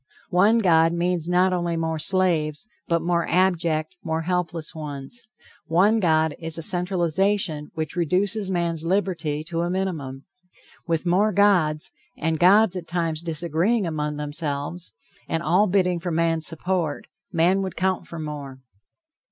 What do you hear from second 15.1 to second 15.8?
and all